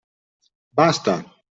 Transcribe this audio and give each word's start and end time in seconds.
Basta! 0.79 1.13